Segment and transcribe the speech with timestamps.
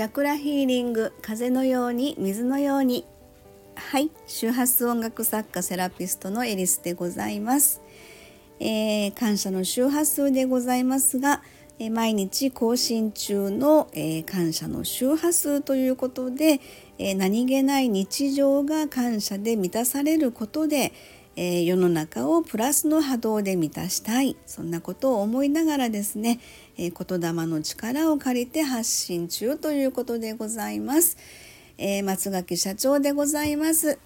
[0.00, 3.04] チャクラヒーリング風のように水のように。
[3.76, 7.82] はい周波数音楽作家セラピストのエリスでございます、
[8.60, 11.42] えー、感謝の周波数でございますが、
[11.78, 16.62] えー、毎日更新中の、えー、感謝の周波数ということで、
[16.96, 20.94] え何気ない日常が感謝で満たされることで、
[21.36, 24.36] え世の中をプラスの波動で満たしたい。
[24.46, 26.40] そんなことを思いながらですね、
[26.76, 31.16] え言霊の力を借りて発信中ということでございます、
[31.78, 33.98] えー、松垣社長でございます。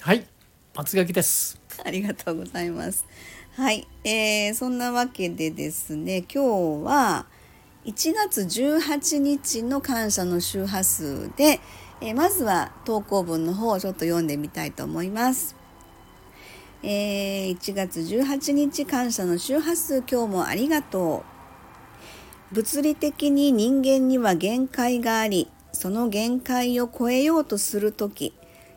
[0.00, 0.26] はい
[0.74, 1.58] 松垣です。
[1.84, 3.06] ありがとうございます。
[3.56, 7.26] はい、えー、そんなわけでですね今日は
[7.86, 11.60] 1月18日の感謝の周波数で、
[12.02, 15.56] えー、まずは投稿文の方をちょっと読んでみたいと思います
[16.88, 21.24] えー、1月18日感謝の周波数今日もありがと
[22.52, 22.54] う。
[22.54, 28.34] 物理的に人間には限界がありその限界を超えようとする時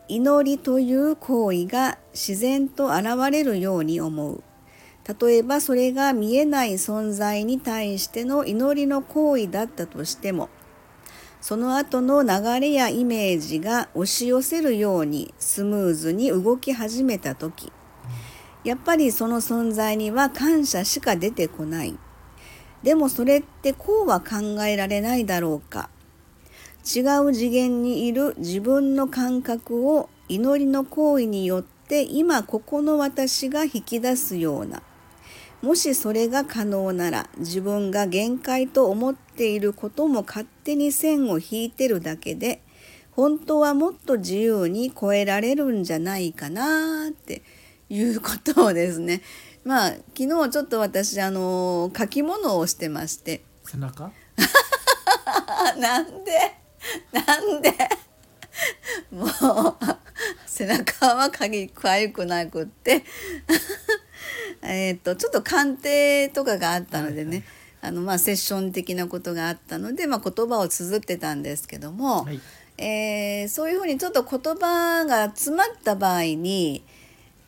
[0.08, 4.42] 祈りという行為が自然と現れるように思う。
[5.20, 10.48] 例えばそれが見えない存在に対しての祈りの行為だったとしても
[11.40, 17.72] その後の流れやイメージが押し寄せるようにスムーズに動き始めた時
[18.64, 21.98] やっぱりその存在には感謝しか出てこない。
[22.82, 25.90] でもそれってこうは考えられないだろうか。
[26.84, 34.82] 違う次元にいる自分の感覚を祈りの行為によって今ここの私が引き出すような。
[35.62, 42.62] もしそれが可能なら自分が限界と思っていることも勝手に線を引いてるだけで
[43.10, 47.42] 本当はもっと自由に超えられるんじゃないかなって
[47.90, 49.20] いうことをですね。
[49.64, 53.42] まあ昨日ちょっと私あの書き物をしてまして。
[53.66, 54.10] 背中？
[55.78, 56.56] なんで？
[57.12, 57.74] なんで？
[59.10, 59.30] もう
[60.46, 63.04] 背中は鍵かゆくなくって。
[64.62, 67.44] えっとちょっと鑑定とかがあったのでね、
[67.82, 72.40] あのまあ、セッション的なことがあったので、まあ、言葉を綴ってたんですけども、はい、
[72.76, 76.84] えー、そういうふうにちょっと言葉が詰まった場合に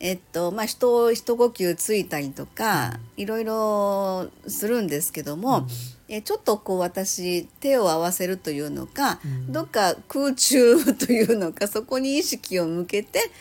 [0.03, 5.67] えっとまあ、人一呼吸ついたりとか、いろいろするんですけども、うん、
[6.09, 13.31] えちょっとこう私手を合わせるというのか、うん、どっか空中というのかそこに意識を向けて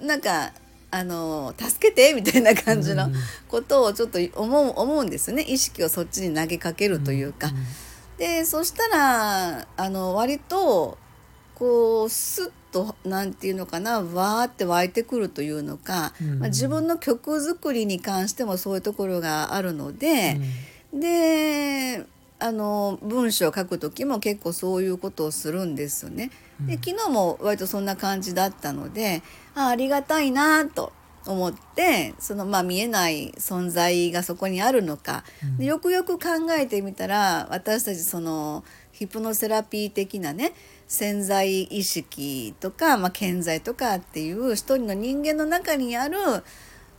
[0.00, 0.52] なんか
[0.92, 3.08] あの助けてみたいな感じの
[3.48, 5.42] ことをちょっと思う思うんですね。
[5.42, 7.50] 意識をそっちに投げかけるというか。
[8.18, 10.96] でそしたらあの割と
[11.56, 20.40] こうスッと何て言うのかなわーって湧いてくるというのか、うん、まあ、自分の曲作りに関してもそういうところがあるので、
[20.92, 22.04] うん、で
[22.40, 26.32] あの文章を書く時も結構そういうことをするんですよね。
[26.66, 29.22] で昨日も割とそんな感じだったので
[29.54, 30.92] あありがたいなと
[31.26, 35.24] 思ってそのまあ見えない存在がそこにあるのか、
[35.58, 40.52] でよくよく考えてみたら私たちそのヒプノセラピー的なね
[40.86, 46.18] 潜在意識とか、まあ、健在とかっていう一人の人間の中にある、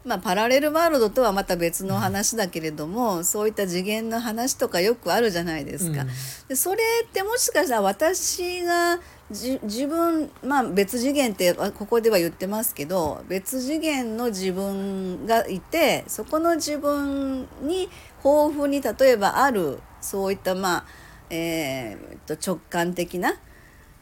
[0.03, 6.01] まあ、パラレルワールドとはまた別の話だけれども、そういった次元の話とかよくあるじゃないですか。
[6.01, 6.07] うん、
[6.47, 17.89] でそれってもしかしたら私が自分まあ別次元ってここでは言ってますけど別次元の自分がいてそこの自分に
[18.23, 20.85] 豊富に例えばあるそういったまあ、
[21.31, 23.33] えー、と直感的な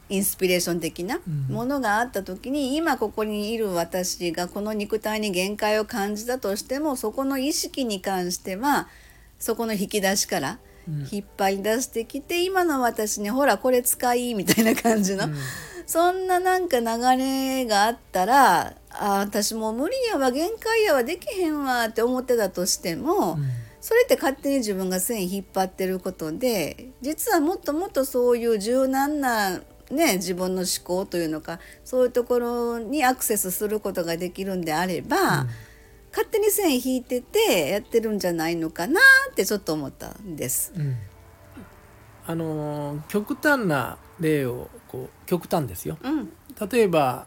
[0.08, 8.88] インスピレーション的なものがあった時に、うん、今ここにいる私がこの肉体に限界を感じたとしてもそこの意識に関しては
[9.38, 10.58] そこの引き出しから
[11.10, 15.34] 引っ張り出してきて、うん、今の私にほらこれ使いみたいな感じの、うん、
[15.86, 16.86] そんななんか流
[17.16, 23.38] れがあったらあ私もう無理やわ限界やわできへんわって思ってたとしても。
[23.80, 29.60] それって勝手に自分が線引っ張ってることで実はもっともっとそういう柔軟な
[29.90, 35.48] ね、自分の思考というのかそういうところにアクセスすることができるんであれば、うん、
[36.10, 39.00] 勝手に線引いててやってるんじゃないのかな
[39.30, 40.72] ってちょっと思ったんです。
[40.76, 40.96] うん、
[42.26, 45.98] あの極端な例をこう極端ですよ。
[46.02, 46.32] うん、
[46.70, 47.26] 例えば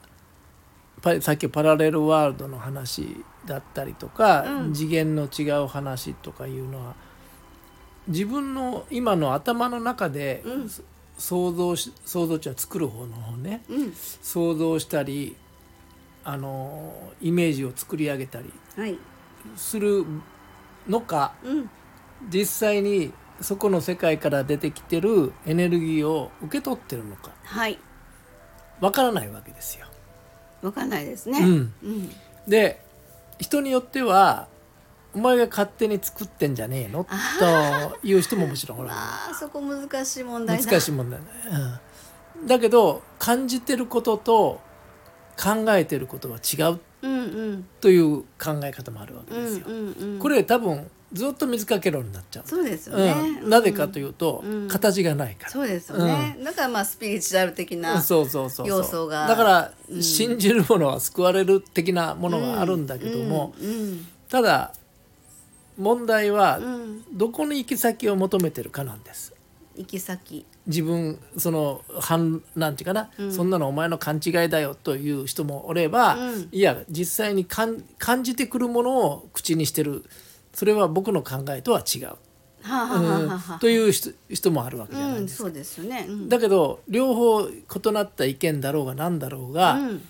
[1.21, 6.95] さっきパラレルワールドの話だったりとか、次元の違う話とかいうのは
[8.07, 10.43] 自分の今の頭の中で、
[11.17, 15.35] 想像し想像値は作る方の方ね、うん、想像したり
[16.23, 18.51] あのイメージを作り上げたり
[19.55, 20.05] する
[20.87, 27.31] のか、はい、実際にそこの世界から出てきてるエネルギーを受け取ってるのか。
[27.43, 27.79] はい。
[28.81, 29.85] わからないわけですよ。
[30.61, 31.39] わかんないですね。
[31.39, 31.73] うん。
[31.83, 32.11] うん。
[32.47, 32.81] で
[33.39, 34.47] 人によっては
[35.17, 37.07] お前が勝手に作ってんじゃねえの？
[37.39, 40.63] という人ももちろんおらあーそこ難しい問題だ。
[40.63, 41.25] 難しい問題ね、
[42.39, 44.61] うん、だけど感じてることと
[45.35, 47.67] 考えてることは違ううんうん。
[47.81, 49.65] という考え方もあるわけうんですよ。
[49.67, 52.43] うんうんこれ多分ずっと水かけ論になっちゃう。
[52.47, 55.49] そうですよね、うん、なぜかというと、うん形がないから。
[55.49, 58.77] そうですよね、だからまあスピリチュアル的なそうそうそうそう。
[58.77, 59.25] 要素が。
[59.25, 60.03] だから、うん。
[60.03, 64.05] 信じるものは救われる的なものがあるんだけども、うん。
[64.29, 64.73] ただ
[65.77, 66.59] 問題は
[67.13, 69.33] どこに行き先を求めてるかなんです。
[69.75, 70.45] 行き先。
[70.65, 73.31] 自分その反なんていうかな、うん。
[73.31, 76.49] そんなのお前の勘違いだよという人もおれば、うん。
[76.51, 80.03] いや実際に感感じてくるものを口にしてる。
[80.53, 82.15] それは僕の考えとは違う、
[83.59, 85.43] という人人もあるわけじゃないうん、ですか。
[85.43, 86.05] そうですよね。
[86.09, 90.01] うん、だけど両方異なった意見だろうが何だろうが、うん、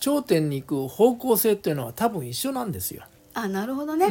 [0.00, 3.04] 頂点に行く方向性っていうのは多分一緒なんですよ。
[3.34, 4.08] あ、なるほどね。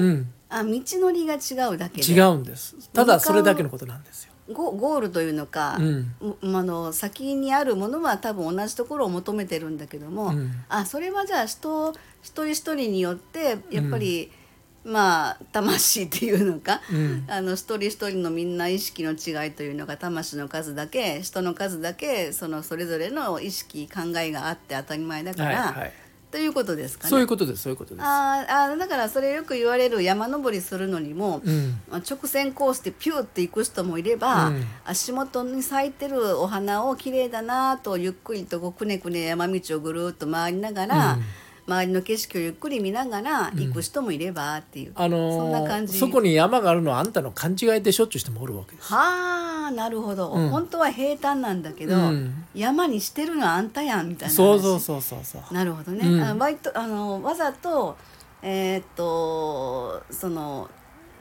[0.51, 2.13] うん、あ、道のりが違うだけで。
[2.13, 2.75] 違うんです。
[2.93, 4.31] ただそれだけのことなんですよ。
[4.53, 14.31] ゴゴールというのか、うんうあの先にあるものは多分同じところを求めてるんだけども、うんあそれはじゃあ人一人一人によってやっぱり、
[14.83, 25.93] まあ魂っていうのか、うんあの一人一人のみんな意識の違いというのが魂の数だけ人の数だけそのそれぞれの意識考えがあって当たり前だから、はいはい。
[26.31, 27.09] ということですかね。
[27.09, 28.03] そういうことですそういうことです。
[28.05, 41.23] あーあーだからそれよく言われる山登りするのにも、うんまあ直線コースでピューって行く人もいれば、うん足元に咲いてるお花を綺麗だなとゆっくりとこうくねくね山道をぐるっと回りながら、うん
[41.67, 48.91] 周りの景色をゆっくり見ながら行く人もいればっていう、あのーそんな感じそこに山があるのはあんたの勘違いでしょっていう人もおるわけです。
[48.91, 50.49] はあなるほど、うん。
[50.49, 52.45] 本当は平坦なんだけど、うん。
[52.53, 54.35] 山にしてるのはあんたやんみたいな話。
[54.35, 55.53] そうそうそうそうそう。
[55.53, 56.21] なるほどね、うん。
[56.21, 57.97] あ割とあのわざと
[58.41, 60.69] えーっとその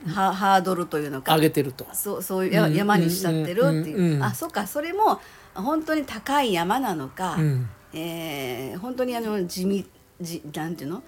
[0.06, 1.34] ハハードルというのか。
[1.34, 1.86] 上げてると。
[1.92, 2.74] そうそういうやうん。
[2.74, 4.12] 山にしちゃってるっていう、うん。
[4.14, 4.22] うん。
[4.22, 4.66] あそうか。
[4.66, 5.20] それも
[5.54, 7.68] 本当に高い山なのか、うん。
[7.92, 9.84] えー本当にあの地味
[10.20, 11.02] じなんていうの？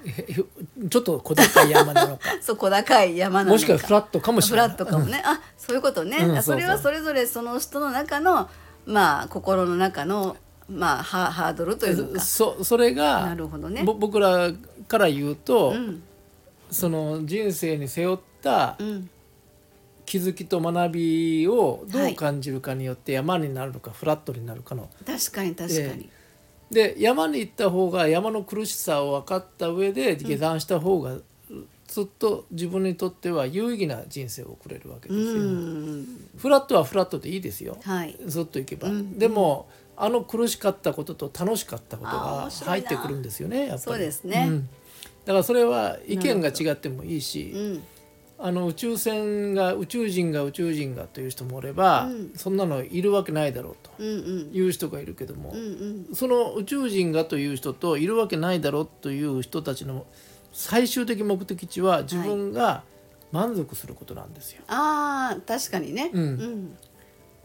[0.89, 2.29] ちょっと小高い山なのか。
[2.41, 3.53] そう小高い山なのか。
[3.53, 4.69] もしくはフラットかもしれない。
[4.69, 8.49] フラットかもね、あそういうことね、うんあそれはそれぞれその人の中の
[8.87, 10.37] まあ心の中の
[10.69, 12.15] まあハハードルという。
[12.15, 12.21] か。
[12.21, 13.83] そそれがなるほどね。
[13.85, 14.51] ぼ僕ら
[14.89, 16.03] から言うと、うん。
[16.71, 19.11] その人生に背負ったうん。
[20.05, 22.13] 気づきと学びをどはい。
[22.13, 26.11] う感じるかによって山になるのかフラットになるかの確かに確かに、
[26.73, 31.19] で山に行った方が山の苦しさを分かった上で下山した方が
[31.87, 35.43] ずっと自分にとっては有意義な人生を送れるわけうですよ。
[35.43, 36.07] ん。
[36.39, 37.77] フラットはフラットでいいですよ。
[37.83, 38.17] はい。
[38.25, 39.19] ずっと行けば、うん。
[39.19, 43.81] でもあの苦しかったことと楽しかったことが入ってくるんですよねやっぱり。
[43.81, 44.47] そうですね。
[44.47, 44.69] ん。
[45.27, 47.83] だからそれは意見が違ってもいいし、うん
[48.45, 52.33] あの宇宙船が宇宙人が宇宙人がという人もおれば、うん。
[52.35, 54.03] そんなのいるわけないだろうと。
[54.03, 55.59] いう人がいるけども、うん
[56.09, 56.15] うん。
[56.15, 60.07] その宇宙人がという人といるわけないだろうという人たちの
[60.53, 62.83] 最終的目的地は自分が
[63.31, 64.63] 満足することなんですよ。
[64.67, 66.11] ああ確かにね。
[66.13, 66.23] うん。
[66.23, 66.79] うん。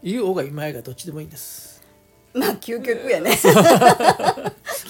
[0.02, 1.77] 言おうがいまいがどっちでもいいんです。
[2.34, 3.38] まあ究極やね。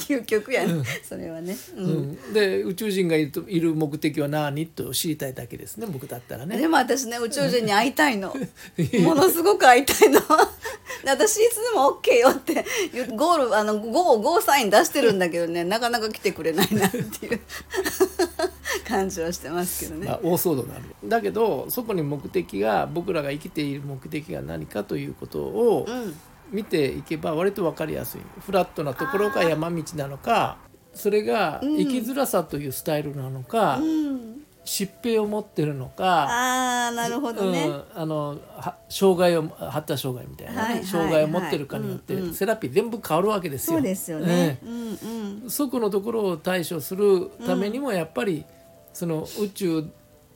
[0.08, 1.88] 究極やね、そ れはね、ううん。
[2.12, 6.56] ん、で宇宙人がいるといる目的は何と知りたいだけですね僕だったらね。
[6.56, 8.34] でも私ね宇宙人に会いたいの。
[9.02, 10.20] ものすごく会いたいの。
[11.04, 12.64] で私いつでも OK よって
[13.14, 17.40] ゴールあのゴーゴーサイン出してるんだけどねなかなか来てくれないなっていう。
[18.86, 26.16] 感じはしてますけどね、まあ、大騒動になるだけどそこに目的が僕らが生きている目的が何かということをうん
[26.50, 28.20] 見ていけば割と分かりやすい。
[28.40, 30.58] フラットなところが山道なのか
[30.94, 34.42] それが生きづらさというスタイルなのか、うん。
[34.68, 42.34] 疾病を持ってるのか、ああなるほどね、うん、あのは障害を発達障害みたいなね、はいはい障害を持ってるかによって、はいうんうん。
[42.34, 43.78] セラピー全部変わるわけですよ。
[43.78, 45.50] そうですよね、えうんうん。
[45.50, 48.44] そこのところを対処するためにもやっぱり、
[48.92, 49.84] その宇宙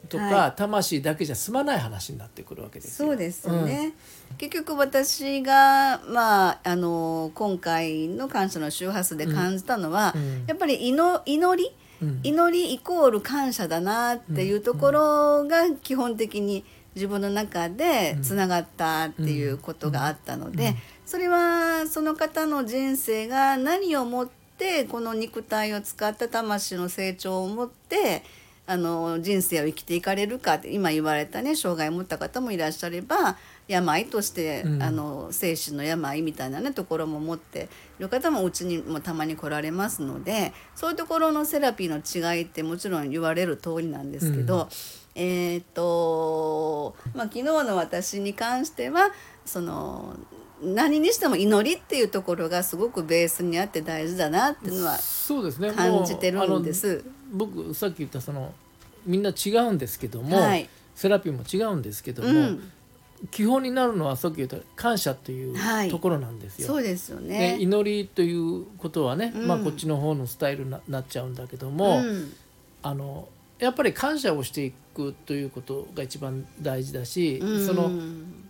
[0.08, 3.08] とかは魂だけじゃ済まない話になってくるわけですよ。
[3.08, 3.92] そうですよね、
[4.38, 10.44] 結局私が、まあ、あの今回の感謝の周波数で感じたのは、うん。
[10.46, 11.70] やっぱり祈祈り、
[12.02, 12.20] うん。
[12.22, 20.74] 祈りイコール感謝だなっていうところが基本的に自分の中でつながったっていうことがあったので、
[21.06, 24.28] それはその方の人生が何をもっ
[24.58, 28.22] てこの肉体を使った魂の成長をもって
[28.72, 33.36] あの人生を生きていかれるかって今言われたね障害を持った方もいらっしゃれば
[33.68, 34.82] 病として、うん。
[34.82, 44.68] あの精神の病みたいなねところも持っている方もうちにもたまに来られますのでそういうところのセラピーの違いってもちろん言われる通りなんですけど、
[45.14, 49.12] えーっとまあ昨日の私に関しては
[49.44, 50.16] その
[50.62, 54.98] 何にしても祈りっていうところがすごくベースにあって大事だなっていうのは
[55.74, 57.04] 感じてるんです。
[57.32, 58.54] 僕さっき言ったその
[59.06, 60.68] みんな違うんですけども、はい。
[60.94, 62.72] セラピーも違うんですけども、うん。
[63.30, 65.90] 基本になるのはさっき言った感謝というはい。
[65.90, 66.68] ところなんですよ。
[66.68, 67.56] そうですよでね。
[67.60, 69.46] 祈りということはね、うん。
[69.46, 72.32] まあ、こっちの方のスタイルにななっちゃうんだけども、うん。
[72.82, 77.66] あのやっぱり感謝をしていくということが一番大事だし、うん。
[77.66, 77.90] その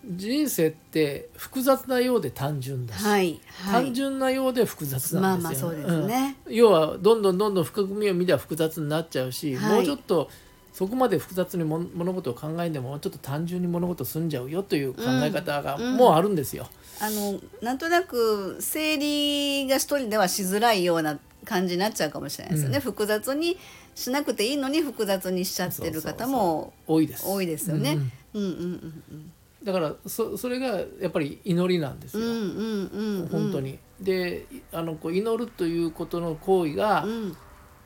[0.04, 6.36] 人生って複雑なようで単純だし、はいはい単純なようで複雑まなんですよ、あまあそうですね。
[6.46, 10.28] うん要はどんどんどんどん深く見を見れば複雑になっちゃうし、はいもうちょっと
[10.72, 16.66] そこまで複雑にも物事を考えんでもちょっと単純に物事済んじゃうよという考え方がうんもうあるんですよ。
[17.00, 22.76] あのなんとなく整理が一人ではしづらいような感じになっちゃうかもしれないですよね。
[22.76, 23.56] うん複雑に
[23.94, 27.24] しなくていいのに複雑にしちゃってる方も多いです。
[27.26, 27.98] 多いですよね
[28.34, 28.42] うん。
[28.42, 28.62] うんうん
[29.10, 29.32] うん
[29.64, 32.26] だからそそれがやっぱり祈りなんですよ。
[32.26, 33.78] うんうんうんうんうん本当に。
[34.00, 37.36] であのこう祈るということの行為が、うん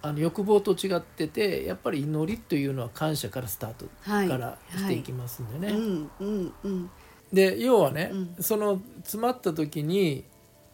[0.02, 5.72] あの欲望と違っててやっぱり祈りというのは感謝からスタートはいからしていきますんでね。
[5.72, 6.90] うんうんうん
[7.32, 10.24] で要はね、うんその詰まった時に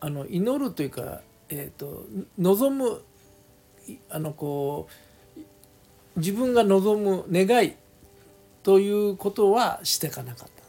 [0.00, 2.04] あの祈るというか、えー、と
[2.38, 3.02] 望む
[3.88, 4.86] いあのこ
[5.36, 5.40] う
[6.16, 7.74] 自分が望む願い
[8.62, 10.61] ということはしていかなかった。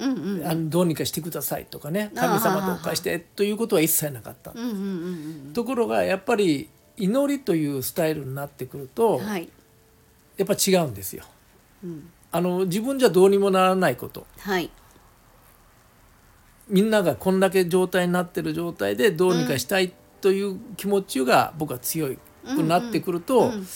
[0.00, 0.40] うんうん。
[0.40, 4.52] うんあのどうにかしてくださいとかね神様とお貸してということは一切なかった。
[4.52, 9.48] うんうんうんところがやっぱり祈りというスタイルになってくると、うんはい。
[10.36, 11.24] やっぱ違うんですよ。
[11.84, 12.10] うん。
[12.32, 14.26] あの自分じゃどうにもならないこと。
[14.38, 14.70] はい。
[16.68, 22.14] みんながこんだけ状態になってる状態でどうにかしたいという気持ちが僕は強
[22.44, 23.66] くなってくると、うん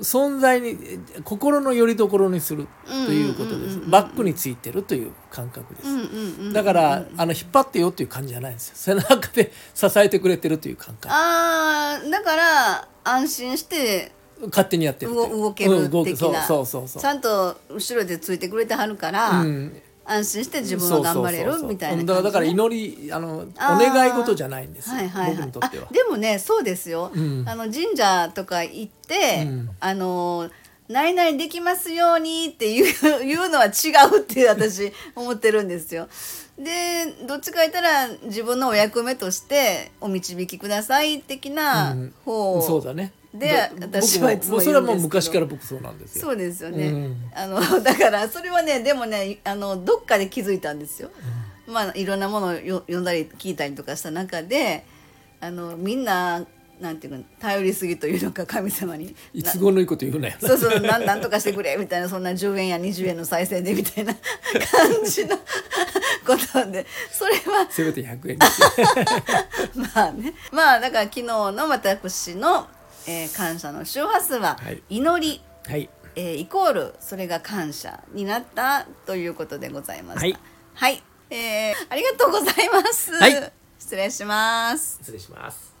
[0.00, 0.76] 存在に
[1.22, 8.74] 心の拠り所にするということです、バックについてるという感覚です、だからあの引っ張ってよっていう感じじゃないんですよ。
[8.76, 11.08] 背中で支えてくれてるという感覚。
[11.10, 14.12] あーだから安心して
[14.46, 16.42] 勝手にやってる動動ける的な。
[16.44, 17.02] そうそうそうそう。
[17.02, 19.72] ちゃんと後ろでついてくれてはるから、うん
[20.06, 25.36] 安心して自分は頑張れるみたいなだから祈りあのお願い事じゃないんですよ、はいはいはい。
[25.36, 25.86] 僕にとっては。
[25.90, 25.92] あ。
[25.92, 27.44] でもねそうですよ、うん。
[27.48, 29.70] あの神社とか行って、うん。
[29.80, 30.50] あの
[30.88, 32.84] 何々できますようにっていう
[33.24, 33.70] いうのは違
[34.12, 36.08] うって私思ってるんですよ。
[36.58, 42.14] でどっちか言ったら自分のお役目としてお導きください的なうん。
[42.24, 46.26] 方、そうだねでだ私はいつも僕それはもう昔から僕そうなんですよ。
[46.26, 51.10] そうですよね、うんあの だからそれはねでもねあのどっかで気づいたんですよ。
[51.66, 54.84] まあいろんなものをよ読んだり聞いたりとかした中で
[55.40, 56.44] あのみんな
[56.80, 59.14] なんていうか頼りすぎというのか神様に。
[59.32, 60.48] いつごのいいこと言うなよな。
[60.48, 68.38] そうそうなんなんとかしてくれみたいなそんな10円や20円の再生でみたいな 感じのことでそれはせめて100円。
[69.94, 72.68] まあねまあだから昨日の私の、
[73.06, 74.58] えー、感謝の周波数は
[74.88, 80.20] 祈り、はい、えー、イコールそれが感謝になったということでございました。
[80.20, 80.38] はい、
[80.74, 83.12] はい、えー、ありがとうございます。
[83.12, 84.98] はい、失礼します。
[85.00, 85.74] 失礼します。